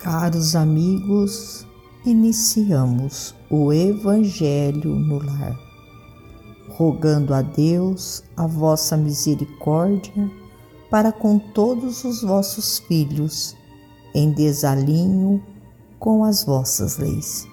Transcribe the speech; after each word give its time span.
Caros 0.00 0.56
amigos, 0.56 1.66
iniciamos 2.06 3.34
o 3.50 3.70
Evangelho 3.70 4.94
no 4.94 5.18
lar, 5.18 5.54
rogando 6.70 7.34
a 7.34 7.42
Deus 7.42 8.24
a 8.34 8.46
vossa 8.46 8.96
misericórdia 8.96 10.30
para 10.90 11.12
com 11.12 11.38
todos 11.38 12.02
os 12.02 12.22
vossos 12.22 12.78
filhos, 12.78 13.54
em 14.14 14.32
desalinho 14.32 15.44
com 15.98 16.24
as 16.24 16.44
vossas 16.44 16.96
leis. 16.96 17.46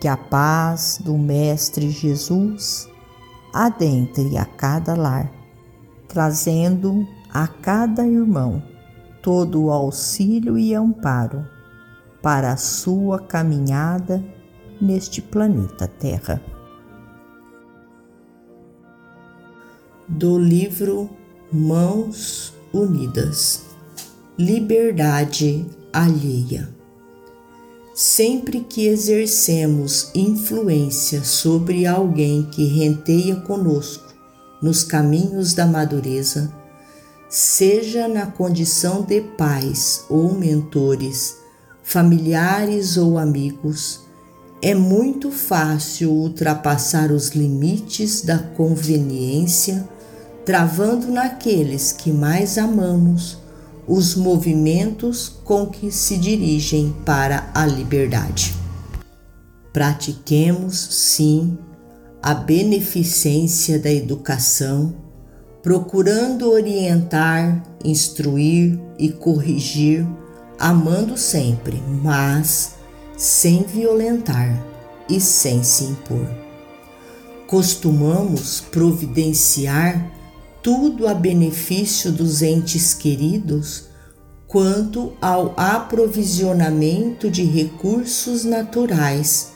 Que 0.00 0.08
a 0.08 0.16
paz 0.16 0.98
do 1.04 1.16
Mestre 1.16 1.88
Jesus 1.88 2.88
adentre 3.54 4.36
a 4.36 4.44
cada 4.44 4.96
lar, 4.96 5.32
trazendo 6.08 7.06
a 7.32 7.46
cada 7.46 8.04
irmão 8.04 8.71
todo 9.22 9.64
o 9.64 9.70
auxílio 9.70 10.58
e 10.58 10.74
amparo 10.74 11.46
para 12.20 12.52
a 12.52 12.56
sua 12.56 13.20
caminhada 13.20 14.22
neste 14.80 15.22
planeta 15.22 15.86
Terra. 15.86 16.42
Do 20.08 20.38
livro 20.38 21.08
Mãos 21.52 22.52
Unidas 22.72 23.64
Liberdade 24.36 25.64
Alheia 25.92 26.68
Sempre 27.94 28.60
que 28.60 28.86
exercemos 28.86 30.10
influência 30.14 31.22
sobre 31.22 31.86
alguém 31.86 32.42
que 32.44 32.64
renteia 32.64 33.36
conosco 33.36 34.12
nos 34.62 34.82
caminhos 34.82 35.52
da 35.52 35.66
madureza, 35.66 36.50
seja 37.32 38.06
na 38.06 38.26
condição 38.26 39.00
de 39.00 39.22
pais 39.22 40.04
ou 40.10 40.34
mentores, 40.34 41.38
familiares 41.82 42.98
ou 42.98 43.16
amigos, 43.16 44.00
é 44.60 44.74
muito 44.74 45.30
fácil 45.30 46.12
ultrapassar 46.12 47.10
os 47.10 47.30
limites 47.30 48.20
da 48.20 48.38
conveniência, 48.38 49.88
travando 50.44 51.10
naqueles 51.10 51.90
que 51.90 52.12
mais 52.12 52.58
amamos 52.58 53.38
os 53.88 54.14
movimentos 54.14 55.30
com 55.42 55.66
que 55.66 55.90
se 55.90 56.18
dirigem 56.18 56.94
para 57.02 57.50
a 57.54 57.64
liberdade. 57.64 58.54
Pratiquemos, 59.72 60.76
sim, 60.76 61.56
a 62.22 62.34
beneficência 62.34 63.78
da 63.78 63.90
educação 63.90 64.94
procurando 65.62 66.50
orientar, 66.50 67.62
instruir 67.84 68.78
e 68.98 69.10
corrigir, 69.10 70.06
amando 70.58 71.16
sempre, 71.16 71.80
mas 72.02 72.74
sem 73.16 73.62
violentar 73.62 74.60
e 75.08 75.20
sem 75.20 75.62
se 75.62 75.84
impor. 75.84 76.26
Costumamos 77.46 78.60
providenciar 78.60 80.10
tudo 80.62 81.06
a 81.06 81.14
benefício 81.14 82.10
dos 82.10 82.42
entes 82.42 82.94
queridos 82.94 83.84
quanto 84.48 85.12
ao 85.20 85.54
aprovisionamento 85.56 87.30
de 87.30 87.44
recursos 87.44 88.44
naturais, 88.44 89.52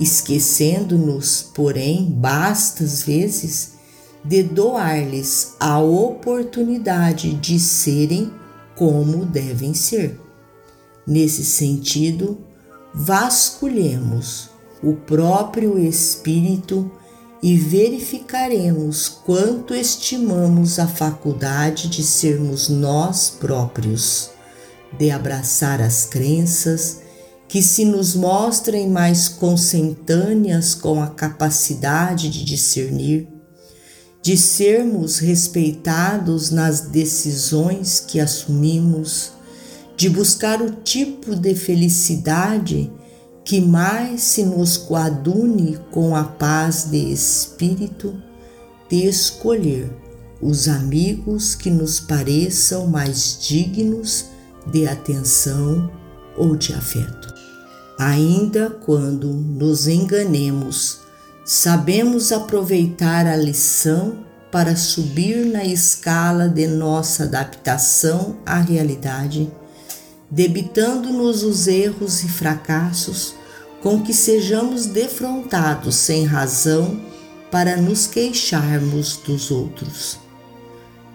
esquecendo-nos, 0.00 1.42
porém, 1.54 2.04
bastas 2.04 3.02
vezes, 3.02 3.77
de 4.24 4.42
doar-lhes 4.42 5.54
a 5.58 5.78
oportunidade 5.78 7.34
de 7.34 7.58
serem 7.58 8.32
como 8.74 9.24
devem 9.24 9.74
ser. 9.74 10.20
Nesse 11.06 11.44
sentido, 11.44 12.38
vasculhemos 12.94 14.50
o 14.82 14.94
próprio 14.94 15.78
espírito 15.78 16.90
e 17.42 17.56
verificaremos 17.56 19.08
quanto 19.08 19.74
estimamos 19.74 20.78
a 20.78 20.86
faculdade 20.86 21.88
de 21.88 22.02
sermos 22.02 22.68
nós 22.68 23.30
próprios, 23.30 24.30
de 24.98 25.10
abraçar 25.10 25.80
as 25.80 26.04
crenças 26.04 27.00
que 27.46 27.62
se 27.62 27.84
nos 27.84 28.14
mostrem 28.14 28.88
mais 28.88 29.28
consentâneas 29.28 30.74
com 30.74 31.02
a 31.02 31.06
capacidade 31.06 32.28
de 32.28 32.44
discernir 32.44 33.37
de 34.22 34.36
sermos 34.36 35.18
respeitados 35.18 36.50
nas 36.50 36.80
decisões 36.80 38.00
que 38.00 38.20
assumimos, 38.20 39.32
de 39.96 40.08
buscar 40.08 40.60
o 40.60 40.70
tipo 40.70 41.34
de 41.34 41.54
felicidade 41.54 42.90
que 43.44 43.60
mais 43.60 44.20
se 44.20 44.44
nos 44.44 44.76
coadune 44.76 45.78
com 45.90 46.14
a 46.14 46.24
paz 46.24 46.88
de 46.90 47.12
espírito, 47.12 48.14
de 48.90 49.06
escolher 49.06 49.90
os 50.40 50.68
amigos 50.68 51.54
que 51.54 51.70
nos 51.70 51.98
pareçam 51.98 52.86
mais 52.86 53.38
dignos 53.40 54.26
de 54.70 54.86
atenção 54.86 55.90
ou 56.36 56.56
de 56.56 56.72
afeto. 56.74 57.34
Ainda 57.98 58.70
quando 58.70 59.32
nos 59.32 59.88
enganemos 59.88 61.00
sabemos 61.50 62.30
aproveitar 62.30 63.26
a 63.26 63.34
lição 63.34 64.18
para 64.52 64.76
subir 64.76 65.46
na 65.46 65.64
escala 65.64 66.46
de 66.46 66.66
nossa 66.66 67.24
adaptação 67.24 68.36
à 68.44 68.60
realidade, 68.60 69.50
debitando-nos 70.30 71.42
os 71.42 71.66
erros 71.66 72.22
e 72.22 72.28
fracassos 72.28 73.34
com 73.80 74.02
que 74.02 74.12
sejamos 74.12 74.84
defrontados 74.84 75.94
sem 75.94 76.26
razão 76.26 77.00
para 77.50 77.78
nos 77.78 78.06
queixarmos 78.06 79.16
dos 79.16 79.50
outros. 79.50 80.18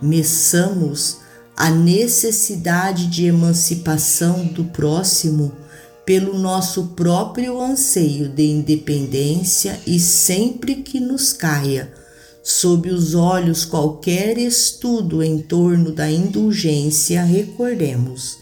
Meçamos 0.00 1.18
a 1.54 1.68
necessidade 1.68 3.06
de 3.08 3.26
emancipação 3.26 4.46
do 4.46 4.64
próximo 4.64 5.52
pelo 6.04 6.38
nosso 6.38 6.88
próprio 6.96 7.60
anseio 7.60 8.28
de 8.28 8.44
independência 8.44 9.80
e 9.86 10.00
sempre 10.00 10.76
que 10.76 10.98
nos 10.98 11.32
caia 11.32 11.92
sob 12.42 12.90
os 12.90 13.14
olhos 13.14 13.64
qualquer 13.64 14.36
estudo 14.36 15.22
em 15.22 15.38
torno 15.38 15.92
da 15.92 16.10
indulgência, 16.10 17.22
recordemos 17.22 18.38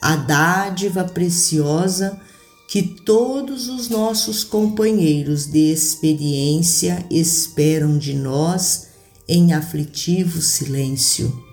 a 0.00 0.16
dádiva 0.16 1.04
preciosa 1.04 2.18
que 2.66 2.82
todos 2.82 3.68
os 3.68 3.90
nossos 3.90 4.42
companheiros 4.42 5.46
de 5.46 5.70
experiência 5.70 7.04
esperam 7.10 7.98
de 7.98 8.14
nós 8.14 8.88
em 9.28 9.52
aflitivo 9.52 10.40
silêncio. 10.40 11.44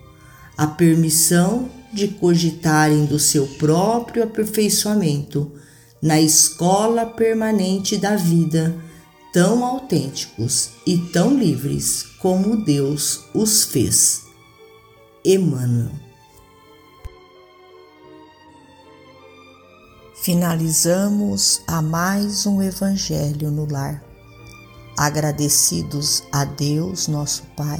A 0.58 0.66
permissão 0.66 1.70
de 1.92 2.08
cogitarem 2.08 3.06
do 3.06 3.20
seu 3.20 3.48
próprio 3.48 4.24
aperfeiçoamento 4.24 5.52
na 6.02 6.20
escola 6.20 7.06
permanente 7.06 7.98
da 7.98 8.16
vida, 8.16 8.76
tão 9.34 9.66
autênticos 9.66 10.72
e 10.86 10.98
tão 10.98 11.38
livres 11.38 12.04
como 12.20 12.64
Deus 12.64 13.26
os 13.34 13.66
fez. 13.66 14.24
Emmanuel. 15.26 15.92
Finalizamos 20.22 21.62
a 21.68 21.82
mais 21.82 22.46
um 22.46 22.62
Evangelho 22.62 23.52
no 23.52 23.70
Lar. 23.70 24.04
Agradecidos 24.98 26.24
a 26.32 26.44
Deus, 26.44 27.08
nosso 27.08 27.44
Pai 27.56 27.80